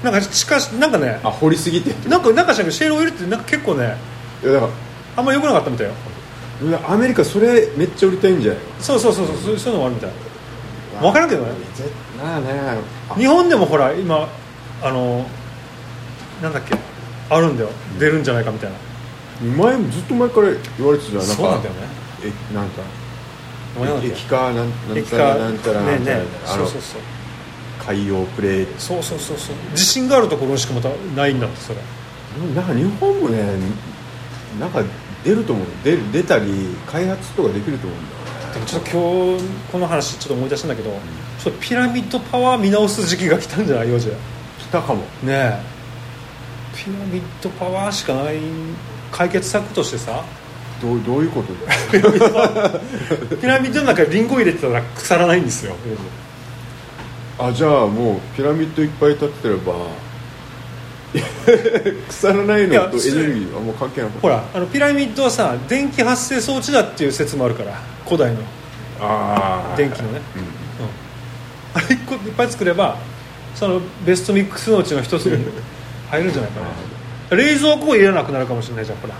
[0.04, 3.96] なんかしかしなんかねうあ掘りすぎてなんかなんかしらんけどシェールオイルってなんか結構ね
[4.42, 4.72] いやだから
[5.16, 5.92] あんま良くなかったみたいよ
[6.88, 8.62] アメリカそれめっちゃ売りたいんじゃない？
[8.80, 10.10] そうそうそうそうそうそういうのもあるみたい。
[11.00, 11.50] 分からんけどね。
[11.74, 12.40] 絶なあ。
[12.40, 12.46] ね
[13.10, 13.14] あ。
[13.14, 14.28] 日本でもほら今
[14.82, 15.26] あの
[16.42, 16.74] なんだっけ
[17.28, 17.68] あるんだよ。
[17.98, 18.76] 出るんじゃないかみたいな。
[19.56, 20.46] 前もずっと前から
[20.78, 21.22] 言われてたじゃん。
[21.24, 21.80] そうなんだよね。
[22.24, 22.82] えなんか
[23.78, 24.08] なんだっけ？
[24.08, 24.72] 液化なんな
[25.10, 27.00] たら化なんたらなんたらそうそうそう。
[27.86, 28.78] 海洋プレー。
[28.78, 29.56] そうそうそうそう。
[29.74, 31.78] 地震があるところしかまたないんだってそれ。
[32.54, 33.44] なんか日本もね
[34.58, 34.82] なんか
[35.26, 35.66] 出ると思う。
[35.84, 36.46] 出る出たり
[36.86, 43.90] 開発とかできると思うんだでもちょっと今日この話ちょっと思い出したんだけど、ちょっとピラミッドパワー見直す時期が来たんじゃない？
[43.90, 44.12] よじゃ
[44.58, 45.00] 来たかも。
[45.00, 45.06] ね。
[45.26, 45.60] え
[46.76, 48.36] ピラミッドパワーしかない
[49.10, 50.22] 解決策としてさ。
[50.82, 52.80] どうどういうことだよ。
[53.40, 55.74] ピラミッドの中にリンゴ入れてたら腐らないんですよ
[57.38, 59.72] あじゃあもうピラミッドいっぱい建っててれば
[62.08, 64.18] 腐らないのとエネルギーはもう関係なく。
[64.20, 67.74] ほらあのピラミッドはさ電気発生装置だっていう説もあるから
[68.04, 68.40] 古代の。
[69.00, 70.42] ああ電気のね、うん。
[70.42, 70.48] うん。
[71.74, 72.96] あれ一個いっぱい作れば
[73.54, 75.44] そのベストミックスのうちの一つに
[76.10, 76.60] 入るんじゃないか
[77.30, 77.36] な。
[77.36, 79.14] 冷蔵庫を入れなくなるかもしれないじゃんほら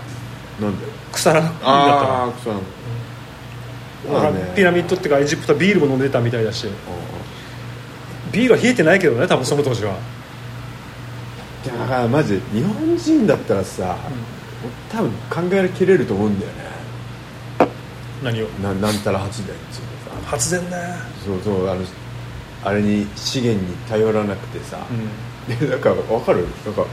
[0.59, 0.85] なんで？
[1.11, 1.73] 腐らなくなったら。
[1.73, 2.63] ああ腐らない
[4.07, 6.67] ほらピラミッドっていうかエジプトはビールも飲んでたみたいだし。
[8.31, 9.93] ビールは冷えてないけどね多分その当時は
[11.65, 13.97] だからマジで日本人だったらさ、
[14.91, 15.11] 多分
[15.49, 16.57] 考えきれると思うんだよね。
[18.23, 18.47] 何を？
[18.63, 20.27] ななんたら発電っていうのさ。
[20.27, 20.77] 発電ね。
[21.25, 21.81] そうそうあの
[22.63, 24.93] あれに資源に頼らなくてさ、う
[25.53, 25.59] ん。
[25.59, 26.47] でなんかわかる？
[26.65, 26.85] なんか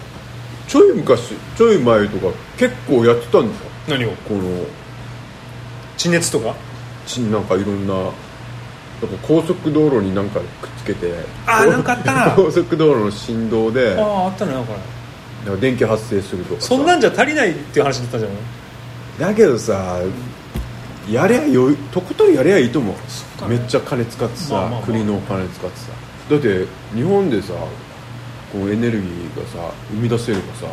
[0.67, 3.53] ちょい昔ちょい前とか結構やってたんだよ。
[3.89, 4.11] 何を？
[4.29, 4.67] この
[5.97, 6.55] 地熱とか？
[7.07, 7.95] ちなんかいろんな
[9.03, 10.47] なんか高速道路になんかくっ
[10.79, 11.13] つけて
[11.47, 12.31] あーなんかあったな。
[12.37, 14.79] 高速道路の振動であああったねなんかね
[15.45, 16.69] なんか電気発生するとかさ。
[16.69, 18.31] そんなんじゃ足りないっていう話だったじゃん。
[19.19, 19.99] だけどさ
[21.11, 22.95] やりゃよいとことんやりゃいいと思う。
[22.95, 23.49] ね。
[23.49, 24.83] めっちゃ金使ってさ、まあまあまあ。
[24.83, 25.87] 国のお金使ってさ。
[26.31, 27.53] だって日本でさ
[28.51, 30.67] こうエネルギーがさ生み出せればさ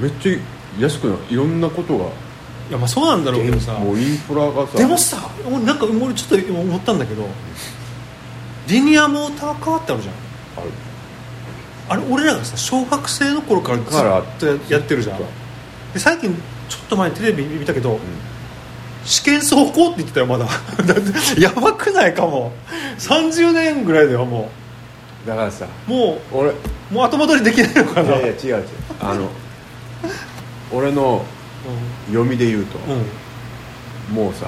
[0.00, 0.38] めっちゃ
[0.80, 1.34] 安くない？
[1.34, 2.06] いろんなことが
[2.70, 3.72] いやまあそうなんだろうけどさ。
[3.74, 4.78] もうインフラがさ。
[4.78, 7.26] でもさ俺なんか俺ちょっと今思ったんだけど
[8.68, 10.14] リニアモーターカーってあるじゃん。
[10.14, 10.70] ある。
[11.88, 15.18] あれ俺らがさ小学生の頃からずっとややってるじゃん。
[15.92, 16.34] で最近
[16.68, 17.98] ちょっと前にテレビ見たけど、
[19.04, 20.46] 試験走行って言ってたよまだ。
[21.38, 22.52] やばくないかも。
[22.98, 24.50] 30年ぐらいだよも
[25.26, 26.54] だからさうも俺う
[26.90, 28.08] もう後戻りできないのかな。
[28.08, 28.64] いやいや違う違う。
[29.00, 29.28] あの
[30.72, 31.24] 俺の
[32.08, 32.78] 読みで言うと、
[34.12, 34.46] もうさ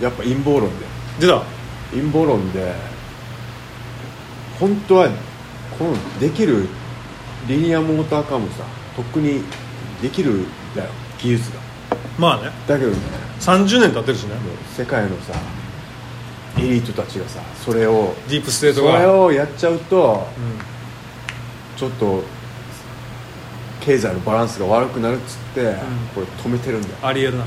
[0.00, 0.86] やっぱ陰謀論で。
[1.20, 1.42] 出た。
[1.90, 2.74] 陰謀論で
[4.60, 5.08] 本当は
[5.78, 6.68] このできる
[7.46, 8.62] リニアモーターカーもさ
[8.94, 9.42] とっくに
[10.02, 10.46] できるん
[10.76, 10.90] だよ。
[11.18, 11.58] 技術が。
[12.18, 12.50] まあね。
[12.66, 12.96] だけどね
[13.40, 14.34] 30年経ってるしね。
[14.76, 15.32] 世界のさ
[16.58, 18.98] エリートたちがさそれをディープステーそトが。
[18.98, 21.78] れをやっちゃうとうん。
[21.78, 22.22] ちょっと
[23.88, 25.74] 経済のバランスが悪くなるっつって、
[26.14, 26.94] これ止めてるんだよ。
[27.02, 27.44] ありえるな。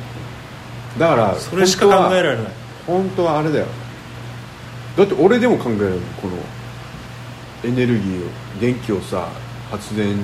[0.97, 2.51] だからそれしか考えられない。
[2.87, 3.67] 本当はあれだよ。
[4.97, 6.33] だって俺でも考えられるこの
[7.63, 9.29] エネルギーを電気をさ
[9.69, 10.17] 発電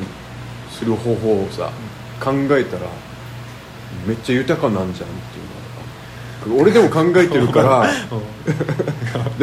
[0.71, 1.71] する方法をさ、
[2.19, 2.87] 考えたら
[4.07, 5.11] めっちゃ豊かなんじゃんっ
[6.43, 7.85] ていうのが俺でも考えてるから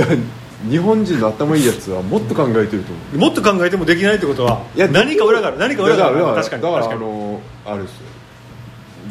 [0.68, 3.18] 日本人の頭いいやつはもっと考えてると思う。
[3.18, 5.58] もっと考えてもできないってことはいや何か裏がある。
[5.58, 6.24] 何か裏がある。
[6.34, 7.98] 確かにだからあのあれですよ。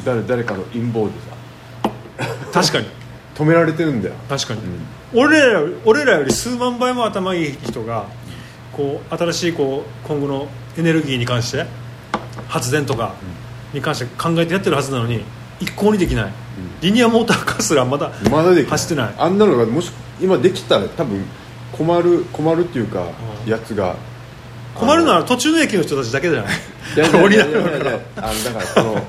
[0.05, 1.91] 誰誰かの陰謀でさ。
[2.51, 2.87] 確かに。
[3.35, 4.15] 止められてるんだよ。
[4.29, 4.61] 確かに、
[5.11, 8.05] 俺ら俺らより数万倍も頭いい人が
[8.71, 11.65] こう新しいこう今後のエネルギーに関して
[12.47, 13.15] 発電とか
[13.73, 15.23] に関して考えてやってるはずなのに
[15.59, 16.33] 一向にできない、
[16.81, 19.15] リニアモーターカーすらまだまだでき走ってない。
[19.17, 21.25] あんなのがもし今できたら多分
[21.73, 23.07] 困る困るっていうか
[23.45, 23.51] うん。
[23.51, 23.95] やつが
[24.75, 26.53] 困るのは途中の駅の人たちだけじゃない
[26.95, 27.45] いやいやいや
[28.17, 29.03] あのだからその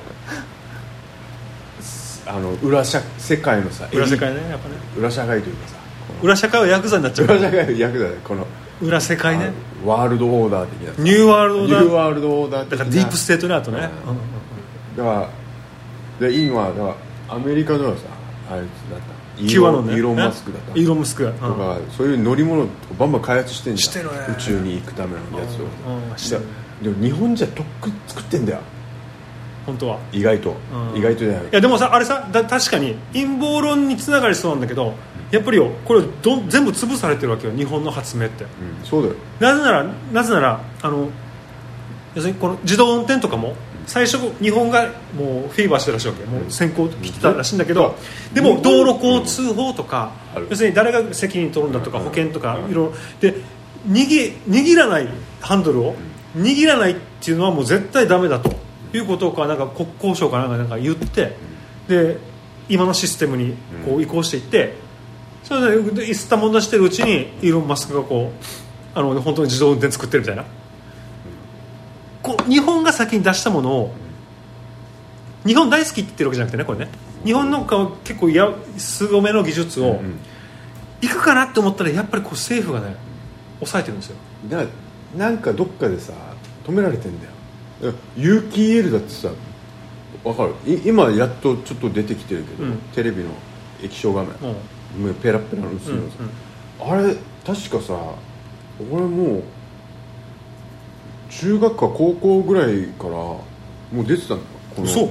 [2.27, 4.75] あの裏社世界のさ裏世界ねやっぱね。
[4.99, 5.75] 裏社会というかさ
[6.23, 8.47] 裏社会はヤクザになっちゃうか裏ら社会の役だねこの
[8.83, 9.53] 裏世界ね。
[9.85, 11.03] ワールドオーダー的なさ。
[11.03, 13.89] ニューワールドだニューワールドオーダーだからディープステートねあとね、
[14.97, 15.29] だか
[16.21, 16.79] らで今だか
[17.29, 18.03] らアメリカのはさ
[18.51, 21.37] あれだったイーノンねロンイーロン・マスクだったイーロン・マスクが、うん。
[21.39, 22.67] とかそういう乗り物
[22.99, 26.41] バンバン開発してんじゃん宇宙に行くためのやつを。
[26.83, 28.61] でも日本じゃとっく作ってんだよ。
[29.67, 29.99] 本当は。
[30.13, 30.55] 意外と。
[30.93, 30.99] うん。
[30.99, 31.43] 意外とじゃない。
[31.43, 34.95] いやでもさあれさだ確かに陰謀論につながりそうなんだけど
[35.31, 38.45] やっぱりよこれどん全部潰されてるわけよ日本の発明って。
[38.45, 38.51] うん。
[38.85, 39.15] そうだよ。
[39.41, 41.09] なぜならなぜならあの
[42.15, 43.55] 要するにこの自動運転とかも
[43.87, 47.97] 最初日本がもうフィーバーしてたらしいわけもう先行来てたらしいんだけど
[48.33, 50.13] でも道路交通法とか
[50.51, 53.35] 要するに誰が責任取るんだとか保険とかいろいろで
[53.89, 55.09] 握握らない
[55.41, 55.95] ハンドルを
[56.37, 58.65] 握らないっていうのはもう絶対ダメだと。
[58.99, 61.37] いうことをかなんか国交省かなんかなんか言って
[61.89, 62.19] で
[62.69, 64.75] 今のシステムにこう移行していって
[65.43, 70.45] それでで吸ったもん出してるうちにイーロン・マスクがこうあの本当に自動運転作ってるみたいな
[72.25, 73.95] こう日本が先に出したものを
[75.47, 76.89] 日本大好きって言ってるわけじゃなくてねこれね。
[77.25, 80.19] 日本のか結構や凄めの技術をうん
[81.03, 82.97] いくかなって思ったらやっぱりこう政府がね
[83.61, 84.17] 抑えてるんですよ。
[84.49, 84.71] だか
[85.17, 86.15] らなんかどっかでさ
[86.67, 87.27] 止められてんだ
[87.87, 87.95] よ。
[88.17, 89.29] 有機 EL だってさ
[90.25, 90.55] わかる？
[90.67, 92.79] い今やっとちょっと出てきてるけど、うん。
[92.95, 93.31] テレビの
[93.83, 94.31] 液晶画面。
[94.31, 94.35] う
[94.99, 95.03] ん。
[95.05, 96.17] もうペラペラの薄いうんのさ、
[96.81, 98.15] あれ確かさ
[98.91, 99.43] 俺もう
[101.41, 103.43] 中学か高校ぐらいからも
[103.95, 104.43] う出てたんだよ
[104.77, 105.11] このそう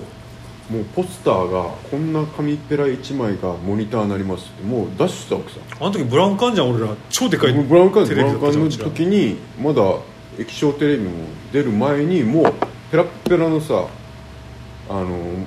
[0.72, 5.60] もうポスターがこんな紙ペラ1枚がモニターになりますってもう出してたわけさ。
[5.80, 9.82] あの時ブラウン管じゃん俺ら超でかいブラウン管テブラウン管の時にまだ
[10.40, 11.12] 液晶テレビも
[11.52, 12.54] 出る前にもう
[12.92, 13.86] ペラッペラのさ
[14.90, 15.46] あの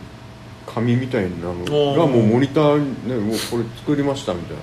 [0.67, 4.63] 紙みたいなのがもうモニターにねもうこれ作りましたみたいな。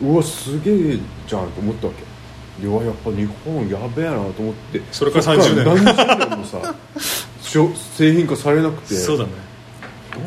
[0.00, 2.07] うわすげえじゃんと思ったわけ
[2.60, 4.82] いややっぱ日本やべえなと思って。
[4.90, 5.64] それからっ30年。
[5.64, 6.74] 何十年もさ
[7.96, 8.94] 製品化されなくて。
[8.94, 9.30] そうだね。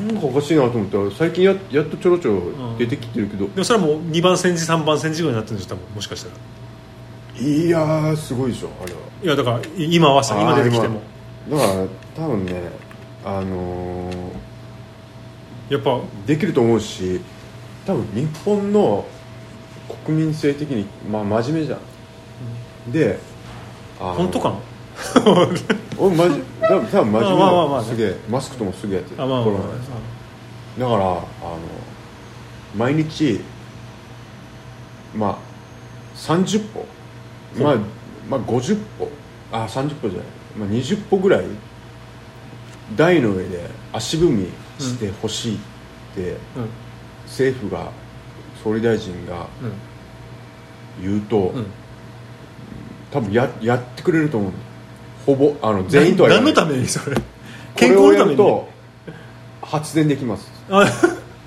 [0.07, 2.41] なんかおかしいなと思ったら最近ややっとちょろちょろ
[2.77, 7.45] 出てきてるけど、でもそれはもう2番煎じ3番煎じぐらいになってるんでしょ多分もしかしたら。
[7.45, 8.99] いやーすごいでしょあれは。
[9.23, 11.01] いやだからい今はさ今出てきても。
[11.49, 12.53] だから多分ね
[13.25, 14.09] あの
[15.69, 17.19] やっぱーできると思うし
[17.85, 19.05] 多分日本の
[20.05, 21.79] 国民性的に、まあ、真面目じゃん、
[22.87, 23.19] で
[23.99, 24.55] 本当かな？
[25.97, 27.87] 俺マジ多分多分真面目まあまあまあね。
[27.87, 29.73] すげえマスクともすぐやってるあまあまあまコロナ。
[29.73, 29.79] で
[30.79, 31.21] だからあの
[32.75, 33.41] 毎日
[35.15, 35.37] まあ
[36.17, 36.85] 30歩。
[37.61, 37.75] まあ
[38.29, 39.09] まあ50歩。
[39.51, 41.43] あ30歩じゃない、まあ、20歩ぐらい
[42.95, 44.47] 台の上で足踏み
[44.79, 45.59] してほしいっ
[46.15, 46.37] て、うん。
[47.25, 47.91] 政府が
[48.63, 49.65] 総理大臣がう
[51.03, 51.03] ん。
[51.03, 51.65] 言うと、うん
[53.11, 54.51] 多分ややってくれると思う。
[55.25, 57.15] ほぼあの全員とは何のためにそれ？
[57.15, 57.21] こ
[57.75, 58.61] 健康のために？
[59.61, 60.51] 発電できます。
[60.69, 60.85] あ。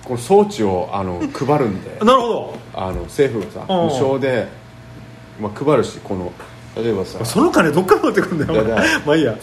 [0.05, 1.98] この装置をあの 配るんで。
[2.05, 3.87] なるほあの政府がさうん。
[3.87, 4.48] 無償で、
[5.40, 6.33] まあ、配るしこの
[6.77, 7.18] 例えばさ。
[7.18, 8.64] どその金どっから持ってくんだよ
[9.07, 9.38] まあいいや、うん。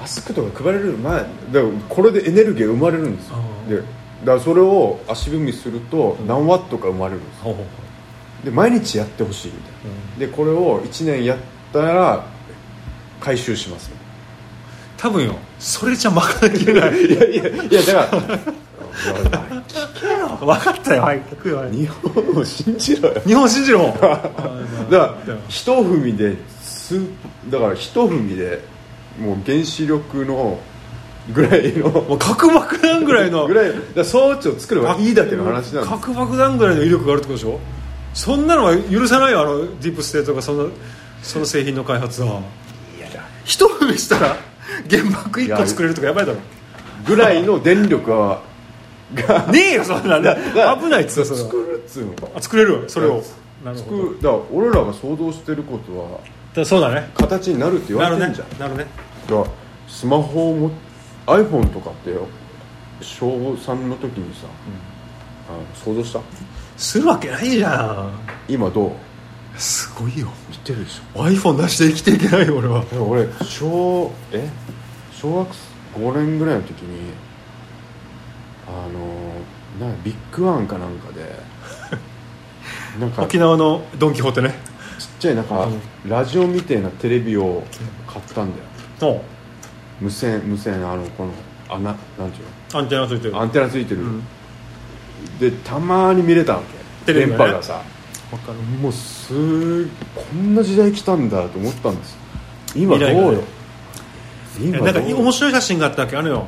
[0.00, 3.36] マスクとか配れるまあだからこれでエネルギーが生まれるんですよ。
[3.68, 3.76] うん。
[3.76, 7.44] でだからそれを足踏みすると何ワットか生まれるんですよ。
[7.44, 7.87] ほうほうほ
[8.44, 9.72] で毎日やってほしいみたい
[10.20, 10.26] な。
[10.26, 11.38] でこれを1年やっ
[11.72, 12.24] たら
[13.20, 13.90] 回収します。
[14.96, 15.34] 多分よ。
[15.58, 16.92] それじゃ賄いきれない。
[17.06, 21.02] いやいやいやだからいや分かったよ。
[21.02, 21.20] はい。
[21.22, 21.56] 聞くよ。
[21.58, 23.20] はい日本を信じろよ。
[23.26, 23.86] 日本信じろ。
[24.00, 24.28] だか
[24.90, 25.14] ら
[25.48, 27.00] 一踏みです
[27.50, 28.60] だから一踏みで
[29.20, 30.58] もう原子力の
[31.32, 33.46] ぐらいのもう核爆弾ぐらいの。
[33.46, 37.60] ぐらいだ装置を作ればいいだけの話なんです核爆弾ぐらいの威力があるってことでしょ？
[38.18, 40.64] そんなのは許さないよあのディープステートがそんな
[41.22, 42.42] その製品の開発は。
[43.44, 44.36] 一踏みしたら
[44.90, 46.40] 原爆1個作れるとかやばいだろ。
[47.06, 48.42] ぐらいの電力は
[49.14, 50.36] がねえよそんなんだ
[50.76, 52.14] 危ないっつう作るっつうの。
[52.34, 53.22] あ作れるそれを。
[53.64, 53.96] なるほど。
[53.96, 56.20] 作るだから俺らが想像してることは
[56.54, 57.08] だそうだね。
[57.14, 58.90] 形になるって言わなるねれてんじゃん、なるね。
[59.28, 59.46] だから
[59.86, 60.70] スマホをも
[61.26, 62.26] iPhone とかってよ
[63.00, 64.48] 小3の時にさ、
[65.48, 66.20] あの想像した？
[66.78, 68.12] するわけないじゃん。
[68.48, 68.92] 今どう？
[69.60, 70.28] すごいよ。
[70.52, 72.84] 知ってるでし iPhone 出して生きていけないよ俺は。
[72.96, 74.48] ょ俺小え？
[75.12, 75.48] 小学
[75.96, 77.12] 5年ぐらいの時に
[78.68, 78.70] あ
[79.80, 81.34] のなんかビッグワンかなんかで
[83.00, 84.54] なんかちっ沖縄のドン・キホーテね。
[85.18, 85.66] ちゃいなんか
[86.06, 87.64] ラジオみたいなテレビを
[88.06, 88.52] 買ったん
[89.00, 89.14] だよ。
[89.14, 89.24] お
[90.00, 91.32] 無線無線あのこの
[91.68, 91.90] 穴な
[92.26, 93.32] んていうアンテナついてる。
[93.32, 94.22] のアンテナついてる、ん
[95.40, 97.12] でたまに見れたわけ。
[97.12, 97.44] テレビがね。
[97.44, 97.82] 電波がさ。
[98.30, 98.58] わかる。
[98.58, 102.16] もうすーこんな時代来たんだと思ったんです。
[102.74, 103.32] 今どうよ？
[103.32, 103.44] ね。
[104.60, 106.46] 今なんか面白い写真があったわけあのよ。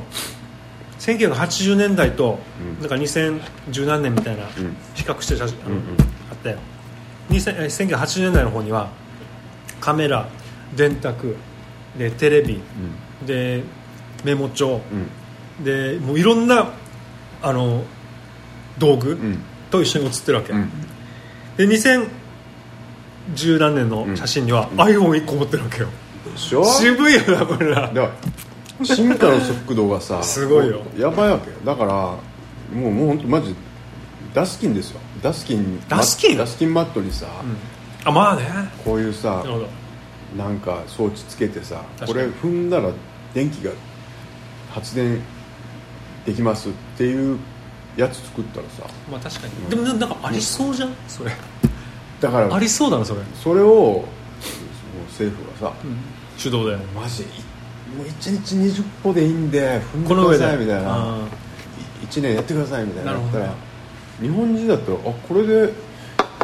[0.99, 2.79] 1980年代と、うん。
[2.79, 4.47] なんか2010何年みたいな、ん。
[4.93, 5.83] 比較してる写真あのうんうん。
[6.29, 6.55] あって
[7.29, 8.89] 2000えー1980年代の方には
[9.79, 10.27] カメラ
[10.75, 11.35] 電卓
[11.97, 12.61] でテレビ
[13.25, 13.63] で
[14.23, 14.81] メモ帳
[15.59, 15.63] うん。
[15.63, 16.69] でもういろんな
[17.41, 17.83] あの
[18.77, 19.39] 道具うん。
[19.69, 20.69] と一緒に写ってるわけ、うん。
[21.57, 25.87] で2010何年の写真には iPhone1 個持ってるわけよ、
[26.31, 26.63] でしょ？
[26.65, 28.11] 渋いよなこれなだか
[28.79, 30.81] ら進化の速度がさすごいよ。
[30.97, 31.55] やばいわけよ。
[31.63, 32.19] だからも
[32.89, 33.55] うもう本当マジ
[34.33, 34.99] ダスキンですよ。
[35.21, 36.37] ダスキンダスキン？
[36.37, 37.27] ダスキンマットにさ、
[38.03, 38.43] あまあね。
[38.83, 39.43] こういうさ
[40.35, 42.91] なんか装置つけてさこれ踏んだら
[43.33, 43.71] 電気が
[44.71, 45.21] 発電
[46.25, 47.37] できますっていう
[47.97, 48.83] やつ作ったらさ。
[49.11, 50.93] まあ確かに、でもななんかありそうじゃん？
[51.07, 51.31] それ。
[52.19, 54.03] だからありそうだなそれ、それをもう
[55.09, 55.75] 政府がさ、
[56.41, 57.23] 手動でマジ
[57.97, 60.93] もう1日20歩でいいんで踏んこのくださいみたいな。
[60.93, 61.17] あ
[62.09, 63.13] 1年やってくださいみたいな。
[63.13, 63.53] なるったら
[64.21, 65.73] 日本人だったらあこれで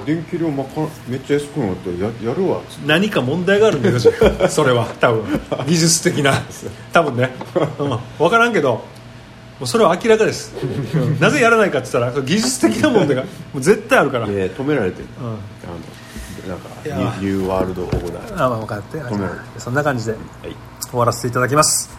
[0.06, 2.60] 電気量まかめっちゃ安くなったらややるわ。
[2.60, 4.86] っつっ何か問題があるんだよそれは。
[5.00, 5.40] 多分。
[5.68, 6.34] 技術的な。
[6.94, 7.34] 多分ね、
[7.80, 8.84] うん、分からんけど
[9.60, 10.54] もうそれは明らかです。
[10.62, 15.28] う んなぜやらないかって言ったら技術的な問題がもう絶対あるから、いや止められてる、うん。
[15.28, 15.38] あの
[16.48, 16.70] なんか
[17.20, 18.46] ニューワールドオーダー。
[18.46, 19.02] あまあ分かって
[19.58, 20.56] そんな感じではい。
[20.90, 21.90] 終わらせていただきます、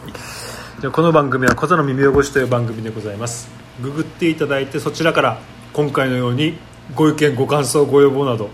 [0.81, 3.49] じゃあこの番組は「小座の耳汚し」という番組でございます。
[3.83, 5.39] ググっていただいてそちらから
[5.73, 6.59] 今回のように
[6.95, 8.49] ご意見ご感想ご要望など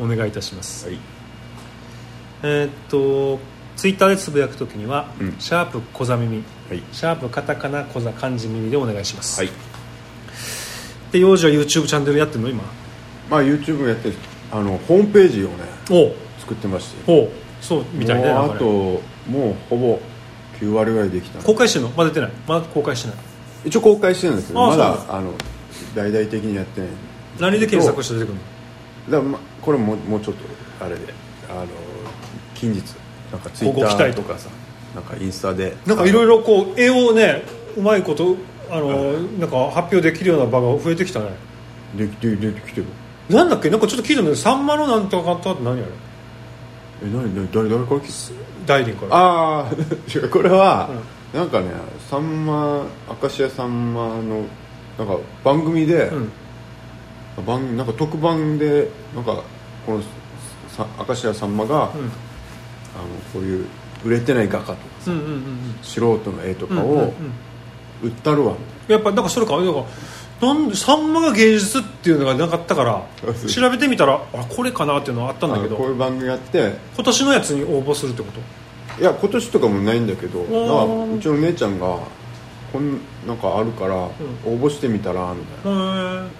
[0.00, 0.86] お願いいたします。
[0.86, 0.98] はい。
[2.42, 3.38] えーっと
[3.76, 5.34] ツイッターでつぶやくときには「うん。
[5.38, 6.82] シャープ小座耳」はい。
[6.92, 9.50] シャープカタカナ小座漢字耳でお願いします、はい。
[11.12, 12.48] で幼児は YouTube チャンネルやってるの？
[12.48, 12.62] 今。
[13.30, 14.14] まあ YouTube やってる。
[14.52, 15.54] あのホームページをね
[16.38, 17.04] 作ってまして。
[17.06, 19.00] ほうそうみたいなんかねとも
[19.50, 20.00] うほぼ
[20.60, 21.42] 9割ぐらいできた。
[21.42, 21.90] 公開してるの？
[21.96, 22.30] まだ出てない？
[22.46, 23.16] まだ公開してない。
[23.64, 25.32] 一応公開してるんですけどまだあの
[25.94, 26.90] 大々的にやってない。
[27.40, 28.40] 何で検索して出てくるの？
[29.10, 31.00] だからまこれももうちょっとあれで
[31.48, 31.66] あの
[32.54, 32.82] 近日
[33.32, 34.48] なんかツイッタ待とかーとかさ。
[34.94, 37.42] なんかインスタでなんかいろいろこう絵をね
[37.76, 38.36] うまいこと
[38.70, 41.30] あのなんか発表できるような場が増えてきたね。
[41.96, 42.86] できてできてる。
[43.28, 43.70] なんだっけ？
[43.70, 45.82] なんかちょっと聞いたんだけどさんまのなんとかって何あれ？
[47.02, 49.16] え何何誰誰から聞い大林から。
[49.16, 49.70] ああ
[50.14, 50.88] 違うこれは、
[51.32, 51.70] なんかね
[52.08, 52.86] さんま
[53.20, 54.44] 明石家さんまの
[54.96, 56.32] なんか番組で、うん。
[57.44, 59.42] 番なんか特番でなんか
[59.84, 60.02] この
[60.68, 61.90] さ明石家さんまが、
[62.94, 63.66] あのこういう
[64.04, 65.42] 売れてない画家とかさ、うんうんうんうん。
[65.82, 66.98] 素人の絵とかうんうんうん。
[66.98, 67.12] を
[68.02, 68.52] 売ったるわ。
[68.52, 69.84] みたいやっぱなんかそれかなんか
[70.42, 73.02] なんでさんまが芸術っていうのがなかったから
[73.48, 79.00] 調べてみたらあこれかなっていうのはあったんだけどこういう番組やって今年のやつに応募するってこと？
[79.00, 80.66] いや今年とかもないんだけどー。
[80.66, 81.98] なんかうちの姉ちゃんが
[82.72, 84.10] こんなんかあるから応
[84.44, 86.20] 募してみたらみたいな。
[86.20, 86.30] へえっ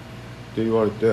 [0.57, 1.07] て言われて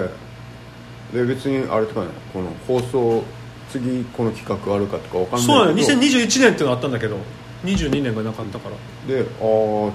[1.13, 3.23] で別にあれとかねこの放送
[3.71, 5.53] 次この企画あるかとかわかんないけど。
[5.53, 7.17] そうだね2021年っていうのあったんだけど。
[7.63, 8.75] 22年がなかったから。
[9.07, 9.25] でああっ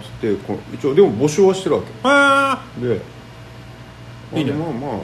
[0.02, 2.84] つってこの一応でも募集はしてるわけ。
[2.84, 3.00] へえ
[4.32, 4.52] でいいね。
[4.52, 5.00] あまあまあうん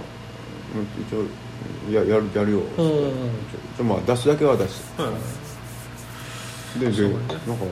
[1.03, 1.25] 一応
[1.93, 2.59] ややるやるよ。
[2.61, 3.13] うん一応
[3.77, 4.85] 一応まあ出すだけは出す。
[6.79, 7.15] でで、ね。
[7.15, 7.65] なんか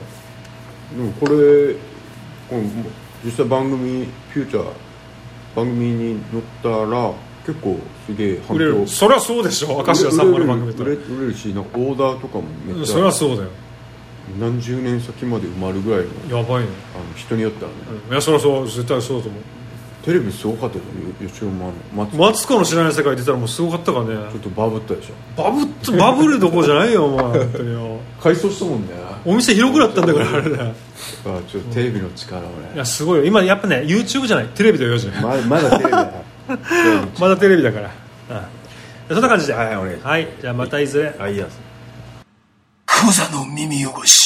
[0.91, 1.73] でもこれ
[2.49, 2.63] この
[3.23, 4.65] 実際番組フューチャー
[5.55, 7.13] 番組に載ったら
[7.45, 8.87] 結構すげえ反売れる。
[8.87, 9.83] そりゃそうでしょ。
[9.85, 13.49] 明石家さんまの番組だったら売れ売れるしなんかオーダーとかもめっちそりゃゃそうだよ。
[14.39, 16.69] 何十年先まで埋まるぐらいのやばいね。
[16.95, 17.77] あの人によってはね、
[18.09, 19.41] いやそりゃそう絶対そうだと思う。
[20.03, 20.83] テレビすごかったよ
[21.19, 21.71] 吉野の。
[21.93, 24.15] 松マツコの知らない世界出たらもうすごかったからね。
[24.31, 25.41] ちょっとバブったでしょ。
[25.41, 27.99] バブっバブルどころじゃないよお前本当によ。
[28.21, 28.89] 改装したもんね。
[29.23, 30.73] お店広くなったんだからあれだよ
[31.25, 33.25] あちょっとテレビの力をいねやすごいよ。
[33.25, 34.47] 今やっぱね YouTube じゃない。
[34.47, 36.11] テレビだよじゃんままだテレビだ
[37.19, 37.91] まだテレビだから、
[39.09, 39.15] うん。
[39.15, 39.53] そんな感じで。
[39.53, 40.07] はいはいお願いします。
[40.07, 40.27] はい。
[40.39, 41.15] じゃあまたいずれ。
[41.19, 41.47] あいいや
[42.85, 44.20] クザの耳汚し